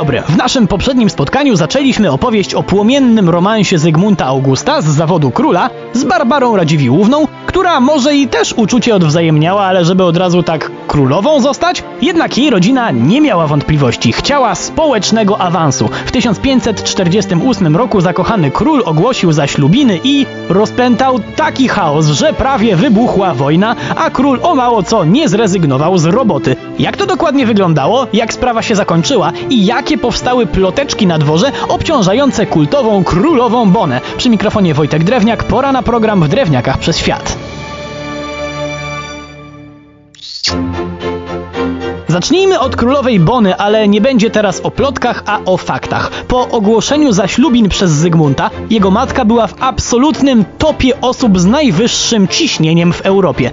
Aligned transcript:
dobry. 0.00 0.22
W 0.28 0.36
naszym 0.36 0.66
poprzednim 0.66 1.10
spotkaniu 1.10 1.56
zaczęliśmy 1.56 2.10
opowieść 2.10 2.54
o 2.54 2.62
płomiennym 2.62 3.28
romansie 3.28 3.78
Zygmunta 3.78 4.26
Augusta 4.26 4.82
z 4.82 4.84
zawodu 4.84 5.30
króla 5.30 5.70
z 5.92 6.04
Barbarą 6.04 6.56
Radziwiłłówną, 6.56 7.26
która 7.46 7.80
może 7.80 8.16
i 8.16 8.28
też 8.28 8.52
uczucie 8.52 8.94
odwzajemniała, 8.94 9.62
ale 9.62 9.84
żeby 9.84 10.04
od 10.04 10.16
razu 10.16 10.42
tak 10.42 10.70
królową 10.88 11.40
zostać? 11.40 11.82
Jednak 12.02 12.38
jej 12.38 12.50
rodzina 12.50 12.90
nie 12.90 13.20
miała 13.20 13.46
wątpliwości. 13.46 14.12
Chciała 14.12 14.54
społecznego 14.54 15.40
awansu. 15.40 15.88
W 16.06 16.12
1548 16.12 17.76
roku 17.76 18.00
zakochany 18.00 18.50
król 18.50 18.82
ogłosił 18.84 19.32
zaślubiny 19.32 20.00
i 20.04 20.26
rozpętał 20.48 21.20
taki 21.36 21.68
chaos, 21.68 22.06
że 22.06 22.32
prawie 22.32 22.76
wybuchła 22.76 23.34
wojna, 23.34 23.76
a 23.96 24.10
król 24.10 24.40
o 24.42 24.54
mało 24.54 24.82
co 24.82 25.04
nie 25.04 25.28
zrezygnował 25.28 25.98
z 25.98 26.04
roboty. 26.04 26.56
Jak 26.80 26.96
to 26.96 27.06
dokładnie 27.06 27.46
wyglądało, 27.46 28.06
jak 28.12 28.32
sprawa 28.32 28.62
się 28.62 28.74
zakończyła 28.74 29.32
i 29.50 29.66
jakie 29.66 29.98
powstały 29.98 30.46
ploteczki 30.46 31.06
na 31.06 31.18
dworze 31.18 31.52
obciążające 31.68 32.46
kultową 32.46 33.04
królową 33.04 33.70
Bonę. 33.70 34.00
Przy 34.16 34.30
mikrofonie 34.30 34.74
Wojtek 34.74 35.04
Drewniak, 35.04 35.44
pora 35.44 35.72
na 35.72 35.82
program 35.82 36.22
w 36.22 36.28
Drewniakach 36.28 36.78
przez 36.78 36.98
świat. 36.98 37.36
Zacznijmy 42.08 42.60
od 42.60 42.76
królowej 42.76 43.20
Bony, 43.20 43.56
ale 43.56 43.88
nie 43.88 44.00
będzie 44.00 44.30
teraz 44.30 44.60
o 44.60 44.70
plotkach, 44.70 45.22
a 45.26 45.40
o 45.44 45.56
faktach. 45.56 46.10
Po 46.28 46.48
ogłoszeniu 46.48 47.12
zaślubin 47.12 47.68
przez 47.68 47.90
Zygmunta, 47.90 48.50
jego 48.70 48.90
matka 48.90 49.24
była 49.24 49.46
w 49.46 49.62
absolutnym 49.62 50.44
topie 50.58 51.00
osób 51.00 51.38
z 51.38 51.44
najwyższym 51.46 52.28
ciśnieniem 52.28 52.92
w 52.92 53.00
Europie. 53.00 53.50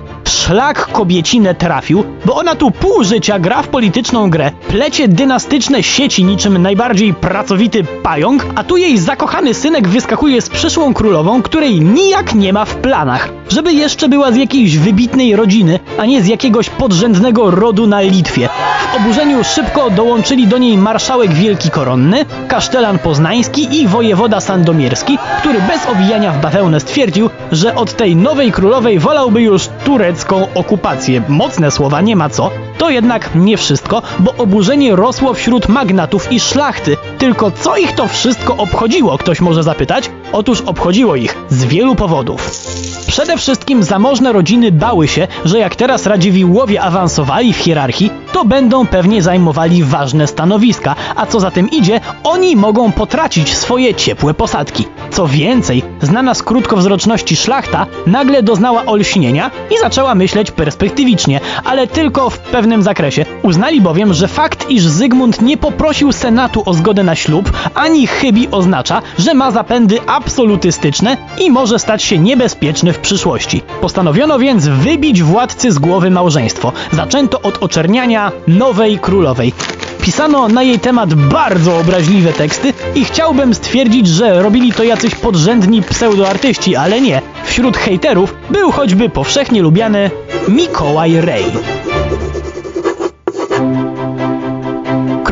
Szlak 0.48 0.92
kobiecinę 0.92 1.56
trafił, 1.56 2.04
bo 2.26 2.36
ona 2.36 2.56
tu 2.56 2.72
pół 2.72 3.04
życia 3.04 3.40
gra 3.40 3.62
w 3.62 3.68
polityczną 3.68 4.30
grę, 4.30 4.52
plecie 4.68 5.08
dynastyczne 5.08 5.84
sieci 5.84 6.24
niczym 6.24 6.58
najbardziej 6.62 7.14
pracowity 7.14 7.84
pająk, 7.84 8.46
a 8.56 8.64
tu 8.64 8.78
jej 8.78 8.98
zakochany 8.98 9.54
synek 9.54 9.88
wyskakuje 9.88 10.42
z 10.42 10.50
przyszłą 10.50 10.94
królową, 10.94 11.42
której 11.42 11.82
nijak 11.82 12.36
nie 12.36 12.54
ma 12.54 12.66
w 12.66 12.76
planach. 12.76 13.30
Żeby 13.50 13.74
jeszcze 13.74 14.10
była 14.10 14.32
z 14.32 14.36
jakiejś 14.36 14.78
wybitnej 14.78 15.36
rodziny, 15.36 15.80
a 15.98 16.06
nie 16.06 16.22
z 16.22 16.28
jakiegoś 16.28 16.70
podrzędnego 16.70 17.52
rodu 17.52 17.88
na 17.88 18.02
Litwie. 18.02 18.50
Oburzeniu 18.98 19.44
szybko 19.44 19.90
dołączyli 19.90 20.48
do 20.48 20.58
niej 20.58 20.78
marszałek 20.78 21.34
Wielki 21.34 21.70
Koronny, 21.70 22.26
kasztelan 22.48 23.00
poznański 23.00 23.82
i 23.82 23.88
wojewoda 23.88 24.42
sandomierski, 24.42 25.18
który 25.40 25.62
bez 25.62 25.86
owijania 25.86 26.32
w 26.32 26.42
bawełnę 26.42 26.80
stwierdził, 26.80 27.30
że 27.52 27.76
od 27.76 27.94
tej 27.94 28.16
nowej 28.16 28.52
królowej 28.52 29.00
wolałby 29.00 29.42
już 29.42 29.70
turecką 29.86 30.48
okupację. 30.56 31.22
Mocne 31.28 31.72
słowa, 31.72 32.02
nie 32.02 32.16
ma 32.16 32.30
co. 32.30 32.52
To 32.78 32.90
jednak 32.90 33.30
nie 33.36 33.58
wszystko, 33.58 34.02
bo 34.20 34.34
oburzenie 34.38 34.96
rosło 34.96 35.34
wśród 35.34 35.70
magnatów 35.70 36.32
i 36.32 36.40
szlachty. 36.40 36.98
Tylko 37.18 37.52
co 37.52 37.78
ich 37.78 37.92
to 37.92 38.08
wszystko 38.08 38.58
obchodziło, 38.58 39.18
ktoś 39.18 39.42
może 39.42 39.64
zapytać? 39.64 40.12
Otóż 40.32 40.62
obchodziło 40.62 41.16
ich 41.16 41.38
z 41.50 41.66
wielu 41.66 41.96
powodów. 41.96 42.52
Przede 43.08 43.38
wszystkim 43.38 43.84
zamożne 43.84 44.34
rodziny 44.34 44.72
bały 44.72 45.08
się, 45.08 45.28
że 45.46 45.60
jak 45.60 45.76
teraz 45.76 46.06
Radziwiłłowie 46.06 46.82
awansowali 46.82 47.54
w 47.54 47.58
hierarchii, 47.58 48.12
to 48.34 48.46
będą 48.46 48.88
pewnie 48.88 49.22
zajmowali 49.22 49.84
ważne 49.84 50.28
stanowiska, 50.28 50.96
a 51.16 51.26
co 51.26 51.40
za 51.40 51.52
tym 51.52 51.70
idzie, 51.70 52.00
oni 52.24 52.56
mogą 52.56 52.92
potracić 52.92 53.56
swoje 53.56 53.96
ciepłe 53.96 54.34
posadki. 54.34 54.86
Co 55.12 55.28
więcej, 55.28 55.84
znana 56.02 56.34
z 56.34 56.44
krótkowzroczności 56.44 57.36
szlachta 57.36 57.86
nagle 58.08 58.44
doznała 58.44 58.86
olśnienia 58.86 59.52
i 59.72 59.80
zaczęła 59.80 60.16
myśleć 60.16 60.52
perspektywicznie, 60.52 61.40
ale 61.64 61.88
tylko 61.88 62.30
w 62.30 62.40
pewnym 62.40 62.84
zakresie. 62.84 63.26
Uznali 63.44 63.82
bowiem, 63.82 64.14
że 64.14 64.28
fakt, 64.28 64.70
iż 64.70 64.84
Zygmunt 64.84 65.42
nie 65.42 65.58
poprosił 65.58 66.12
Senatu 66.12 66.64
o 66.66 66.74
zgodę 66.74 67.04
na 67.08 67.16
ślub, 67.16 67.52
ani 67.76 68.08
chybi 68.08 68.48
oznacza, 68.52 69.02
że 69.20 69.34
ma 69.34 69.52
zapędy 69.52 70.00
absolutystyczne 70.08 71.18
i 71.40 71.52
może 71.52 71.80
stać 71.80 72.04
się 72.04 72.20
niebezpieczny 72.20 72.94
w 72.94 73.00
przyszłości. 73.00 73.62
Postanowiono 73.82 74.40
więc 74.40 74.68
wybić 74.68 75.24
władcy 75.24 75.72
z 75.72 75.80
głowy 75.80 76.12
małżeństwo. 76.12 76.72
Zaczęto 76.92 77.42
od 77.42 77.64
oczerniania 77.64 78.32
nowej 78.48 79.00
królowej. 79.00 79.54
Pisano 80.02 80.48
na 80.48 80.64
jej 80.64 80.80
temat 80.80 81.14
bardzo 81.14 81.78
obraźliwe 81.78 82.34
teksty 82.34 82.74
i 82.96 83.06
chciałbym 83.06 83.54
stwierdzić, 83.54 84.08
że 84.08 84.42
robili 84.44 84.74
to 84.74 84.84
jacyś 84.84 85.16
podrzędni 85.16 85.82
pseudoartyści, 85.82 86.76
ale 86.76 87.02
nie. 87.02 87.22
Wśród 87.46 87.78
hejterów 87.78 88.36
był 88.50 88.72
choćby 88.72 89.10
powszechnie 89.10 89.62
lubiany 89.62 90.12
Mikołaj 90.48 91.22
Rej. 91.22 91.46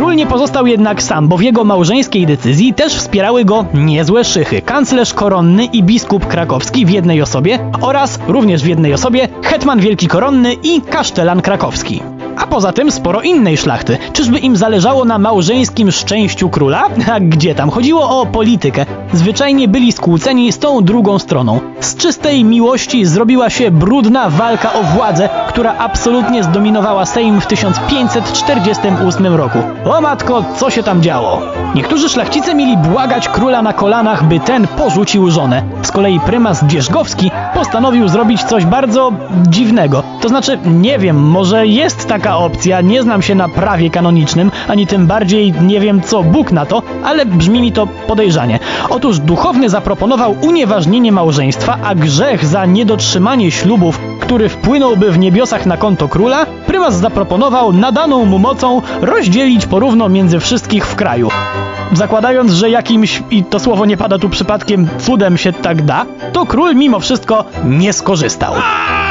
Król 0.06 0.16
nie 0.16 0.28
pozostał 0.28 0.68
jednak 0.68 1.04
sam, 1.04 1.28
bo 1.28 1.38
w 1.38 1.42
jego 1.42 1.64
małżeńskiej 1.64 2.26
decyzji 2.26 2.74
też 2.74 2.96
wspierały 2.96 3.46
go 3.46 3.66
niezłe 3.74 4.24
szychy. 4.24 4.62
Kanclerz 4.62 5.14
koronny 5.14 5.66
i 5.66 5.84
biskup 5.84 6.28
krakowski 6.28 6.86
w 6.86 6.90
jednej 6.90 7.22
osobie 7.22 7.60
oraz 7.82 8.20
również 8.28 8.64
w 8.64 8.68
jednej 8.68 8.94
osobie 8.94 9.28
hetman 9.44 9.80
wielki 9.80 10.08
koronny 10.08 10.54
i 10.54 10.82
kasztelan 10.82 11.42
krakowski. 11.42 12.02
A 12.38 12.48
poza 12.48 12.74
tym 12.74 12.92
sporo 12.92 13.22
innej 13.22 13.58
szlachty. 13.58 13.98
Czyżby 14.14 14.40
im 14.40 14.56
zależało 14.56 15.06
na 15.06 15.18
małżeńskim 15.18 15.92
szczęściu 15.92 16.50
króla? 16.50 16.90
A 17.14 17.20
gdzie 17.20 17.56
tam? 17.56 17.70
Chodziło 17.70 18.22
o 18.22 18.26
politykę. 18.26 18.86
Zwyczajnie 19.16 19.68
byli 19.68 19.92
skłóceni 19.92 20.52
z 20.52 20.60
tą 20.60 20.82
drugą 20.82 21.20
stroną. 21.20 21.60
Z 21.80 21.96
czystej 21.96 22.44
miłości 22.44 23.06
zrobiła 23.06 23.50
się 23.50 23.72
brudna 23.72 24.30
walka 24.30 24.74
o 24.74 24.84
władzę, 24.84 25.30
która 25.48 25.76
absolutnie 25.78 26.44
zdominowała 26.44 27.06
Sejm 27.06 27.42
w 27.42 27.48
1548 27.48 29.36
roku. 29.36 29.60
O 29.86 30.02
matko, 30.02 30.44
co 30.58 30.70
się 30.70 30.84
tam 30.84 31.02
działo? 31.02 31.42
Niektórzy 31.76 32.10
szlachcice 32.10 32.56
mieli 32.56 32.78
błagać 32.78 33.30
króla 33.30 33.62
na 33.62 33.74
kolanach, 33.74 34.24
by 34.24 34.40
ten 34.40 34.68
porzucił 34.68 35.32
żonę. 35.32 35.64
Z 35.82 35.92
kolei 35.92 36.20
prymas 36.20 36.66
Dzierzgowski 36.66 37.32
postanowił 37.54 38.08
zrobić 38.08 38.44
coś 38.44 38.66
bardzo 38.66 39.12
dziwnego. 39.48 40.04
To 40.22 40.30
znaczy, 40.30 40.60
nie 40.66 41.00
wiem, 41.00 41.20
może 41.20 41.68
jest 41.68 42.08
taka 42.08 42.38
opcja, 42.38 42.82
nie 42.82 43.04
znam 43.04 43.22
się 43.22 43.36
na 43.36 43.50
prawie 43.50 43.90
kanonicznym, 43.90 44.52
ani 44.68 44.88
tym 44.88 45.08
bardziej 45.08 45.54
nie 45.62 45.80
wiem 45.80 46.02
co 46.02 46.24
Bóg 46.24 46.52
na 46.52 46.66
to, 46.66 46.82
ale 47.04 47.26
brzmi 47.26 47.62
mi 47.62 47.72
to 47.72 47.88
podejrzanie. 48.08 48.60
Otóż 48.90 49.05
duchowny 49.14 49.70
zaproponował 49.70 50.36
unieważnienie 50.42 51.12
małżeństwa, 51.12 51.78
a 51.84 51.96
grzech 51.96 52.46
za 52.46 52.66
niedotrzymanie 52.66 53.52
ślubów, 53.52 54.00
który 54.20 54.50
wpłynąłby 54.50 55.12
w 55.12 55.20
niebiosach 55.20 55.66
na 55.66 55.78
konto 55.78 56.08
króla, 56.08 56.46
prymas 56.68 56.96
zaproponował 56.96 57.74
nadaną 57.74 58.26
mu 58.26 58.40
mocą 58.40 58.82
rozdzielić 59.02 59.66
porówno 59.66 60.10
między 60.10 60.40
wszystkich 60.40 60.88
w 60.88 60.96
kraju. 60.96 61.30
Zakładając, 61.94 62.52
że 62.52 62.70
jakimś, 62.70 63.24
i 63.32 63.44
to 63.44 63.60
słowo 63.60 63.86
nie 63.86 63.98
pada 63.98 64.20
tu 64.20 64.30
przypadkiem, 64.30 64.88
cudem 64.98 65.38
się 65.38 65.54
tak 65.54 65.82
da, 65.82 66.06
to 66.34 66.46
król 66.46 66.76
mimo 66.76 67.00
wszystko 67.00 67.46
nie 67.66 67.94
skorzystał. 67.94 68.54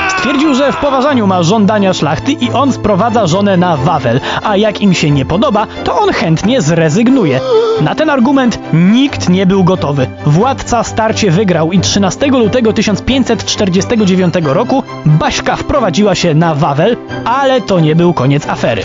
Stwierdził, 0.08 0.54
że 0.54 0.72
w 0.72 0.76
poważaniu 0.76 1.26
ma 1.26 1.42
żądania 1.42 1.92
szlachty 1.92 2.32
i 2.32 2.50
on 2.50 2.72
sprowadza 2.72 3.26
żonę 3.26 3.56
na 3.56 3.76
Wawel, 3.76 4.20
a 4.42 4.56
jak 4.56 4.80
im 4.80 4.94
się 4.94 5.10
nie 5.10 5.24
podoba, 5.24 5.66
to 5.84 5.98
on 5.98 6.12
chętnie 6.12 6.62
zrezygnuje. 6.62 7.40
Na 7.80 7.94
ten 7.94 8.10
argument 8.10 8.58
nikt 8.72 9.28
nie 9.28 9.46
był 9.46 9.64
gotowy. 9.64 10.06
Władca 10.26 10.84
starcie 10.84 11.30
wygrał 11.30 11.72
i 11.72 11.80
13 11.80 12.26
lutego 12.26 12.72
1549 12.72 14.34
roku 14.42 14.82
Baśka 15.06 15.56
wprowadziła 15.56 16.14
się 16.14 16.34
na 16.34 16.54
Wawel, 16.54 16.96
ale 17.24 17.60
to 17.60 17.80
nie 17.80 17.96
był 17.96 18.12
koniec 18.14 18.48
afery. 18.48 18.82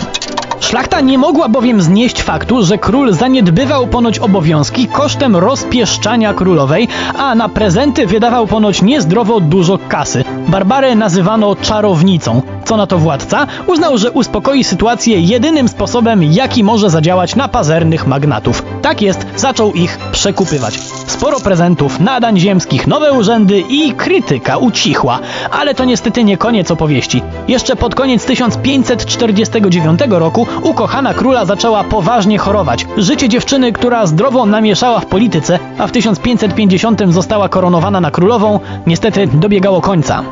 Szlachta 0.60 1.00
nie 1.00 1.18
mogła 1.18 1.48
bowiem 1.48 1.82
znieść 1.82 2.22
faktu, 2.22 2.62
że 2.62 2.78
król 2.78 3.12
zaniedbywał 3.12 3.86
ponoć 3.86 4.18
obowiązki 4.18 4.88
kosztem 4.88 5.36
rozpieszczania 5.36 6.34
królowej, 6.34 6.88
a 7.18 7.34
na 7.34 7.48
prezenty 7.48 8.06
wydawał 8.06 8.46
ponoć 8.46 8.82
niezdrowo 8.82 9.40
dużo 9.40 9.78
kasy. 9.88 10.24
Barbarę 10.48 10.94
nazywano 10.94 11.56
czarownicą. 11.56 12.42
Co 12.64 12.76
na 12.76 12.86
to 12.86 12.98
władca? 12.98 13.46
Uznał, 13.66 13.98
że 13.98 14.10
uspokoi 14.10 14.64
sytuację 14.64 15.20
jedynym 15.20 15.68
sposobem, 15.68 16.22
jaki 16.22 16.64
może 16.64 16.90
zadziałać 16.90 17.36
na 17.36 17.48
pazernych 17.48 18.06
magnatów. 18.06 18.64
Tak 18.82 19.02
jest, 19.02 19.26
zaczął 19.36 19.72
ich 19.72 19.98
przekupywać. 20.12 20.78
Sporo 21.10 21.40
prezentów, 21.40 22.00
nadań 22.00 22.38
ziemskich, 22.38 22.86
nowe 22.86 23.12
urzędy 23.12 23.64
i 23.68 23.92
krytyka 23.92 24.56
ucichła. 24.56 25.18
Ale 25.50 25.74
to 25.74 25.84
niestety 25.84 26.24
nie 26.24 26.36
koniec 26.36 26.70
opowieści. 26.70 27.22
Jeszcze 27.48 27.76
pod 27.76 27.94
koniec 27.94 28.24
1549 28.24 30.00
roku 30.08 30.46
ukochana 30.62 31.14
króla 31.14 31.44
zaczęła 31.44 31.84
poważnie 31.84 32.38
chorować. 32.38 32.86
Życie 32.96 33.28
dziewczyny, 33.28 33.72
która 33.72 34.06
zdrowo 34.06 34.46
namieszała 34.46 35.00
w 35.00 35.06
polityce, 35.06 35.58
a 35.78 35.86
w 35.86 35.92
1550 35.92 37.00
została 37.08 37.48
koronowana 37.48 38.00
na 38.00 38.10
królową, 38.10 38.60
niestety 38.86 39.26
dobiegało 39.26 39.80
końca. 39.80 40.22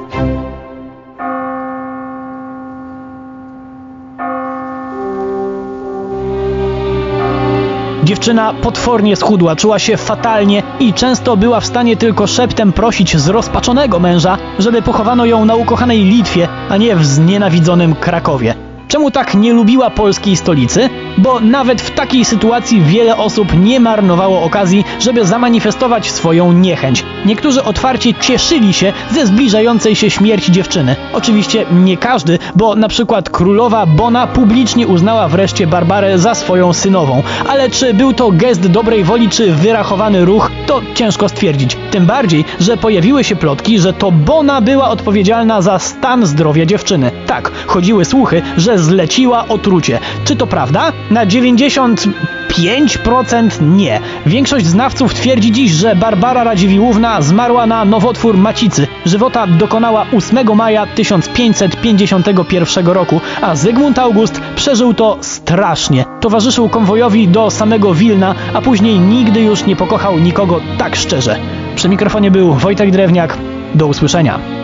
Dziewczyna 8.08 8.55
potwornie 8.55 9.16
schudła, 9.16 9.56
czuła 9.56 9.78
się 9.78 9.96
fatalnie 9.96 10.62
i 10.81 10.94
często 10.94 11.37
była 11.37 11.60
w 11.60 11.66
stanie 11.66 11.96
tylko 11.96 12.26
szeptem 12.26 12.72
prosić 12.72 13.16
zrozpaczonego 13.16 13.99
męża, 13.99 14.38
żeby 14.58 14.82
pochowano 14.82 15.26
ją 15.26 15.44
na 15.44 15.55
ukochanej 15.55 16.05
Litwie, 16.05 16.49
a 16.69 16.76
nie 16.76 16.96
w 16.96 17.06
znienawidzonym 17.06 17.94
Krakowie. 17.94 18.55
Czemu 18.88 19.10
tak 19.10 19.34
nie 19.34 19.52
lubiła 19.52 19.90
polskiej 19.90 20.37
stolicy? 20.37 20.90
Bo 21.19 21.41
nawet 21.41 21.82
w 21.82 21.91
takiej 21.91 22.25
sytuacji 22.25 22.81
wiele 22.81 23.17
osób 23.17 23.49
nie 23.61 23.81
marnowało 23.81 24.43
okazji, 24.43 24.85
żeby 25.00 25.26
zamanifestować 25.26 26.11
swoją 26.11 26.53
niechęć. 26.53 27.05
Niektórzy 27.26 27.65
otwarcie 27.65 28.15
cieszyli 28.15 28.73
się 28.73 28.93
ze 29.11 29.26
zbliżającej 29.26 29.97
się 29.97 30.11
śmierci 30.11 30.53
dziewczyny. 30.53 30.97
Oczywiście 31.12 31.67
nie 31.73 31.97
każdy, 31.97 32.38
bo 32.56 32.75
na 32.75 32.88
przykład 32.88 33.31
królowa 33.31 33.87
Bona 33.87 34.26
publicznie 34.26 34.87
uznała 34.87 35.29
wreszcie 35.29 35.67
Barbarę 35.67 36.19
za 36.19 36.35
swoją 36.35 36.73
synową, 36.73 37.23
ale 37.49 37.70
czy 37.70 37.94
był 37.94 38.12
to 38.12 38.31
gest 38.31 38.67
dobrej 38.67 39.05
woli 39.05 39.29
czy 39.29 39.53
wyrachowany 39.53 40.25
ruch, 40.25 40.50
to 40.67 40.81
ciężko 40.94 41.29
stwierdzić. 41.29 41.76
Tym 41.91 42.06
bardziej, 42.06 42.44
że 42.61 42.76
pojawiły 42.76 43.25
się 43.25 43.37
plotki, 43.37 43.79
że 43.79 43.93
to 43.93 44.11
Bona 44.11 44.61
była 44.61 44.91
odpowiedzialna 44.91 45.62
za 45.62 45.79
stan 45.79 46.26
zdrowia 46.26 46.67
dziewczyny. 46.67 47.11
Tak, 47.26 47.53
chodziły 47.67 48.05
słuchy, 48.05 48.43
że 48.56 48.79
zleciła 48.79 49.49
otrucie. 49.49 49.99
Czy 50.25 50.37
to 50.37 50.47
prawda? 50.47 50.93
Na 51.10 51.26
90 51.26 52.08
5% 52.49 53.76
nie. 53.76 54.00
Większość 54.26 54.66
znawców 54.66 55.14
twierdzi 55.14 55.52
dziś, 55.52 55.70
że 55.70 55.96
Barbara 55.96 56.44
Radziwiłłówna 56.44 57.22
zmarła 57.22 57.66
na 57.66 57.84
nowotwór 57.84 58.37
macicy. 58.37 58.87
Żywota 59.06 59.46
dokonała 59.46 60.06
8 60.16 60.56
maja 60.56 60.87
1551 60.87 62.87
roku, 62.87 63.20
a 63.43 63.56
Zygmunt 63.56 63.99
August 63.99 64.40
przeżył 64.56 64.94
to 64.94 65.19
strasznie. 65.20 66.05
Towarzyszył 66.20 66.69
konwojowi 66.69 67.28
do 67.28 67.50
samego 67.50 67.94
Wilna, 67.94 68.34
a 68.55 68.62
później 68.62 68.99
nigdy 68.99 69.40
już 69.40 69.66
nie 69.66 69.76
pokochał 69.76 70.19
nikogo 70.19 70.60
tak 70.78 70.96
szczerze. 70.96 71.38
Przy 71.76 71.88
mikrofonie 71.88 72.31
był 72.31 72.55
Wojtek 72.55 72.90
Drewniak. 72.90 73.38
Do 73.75 73.87
usłyszenia. 73.87 74.57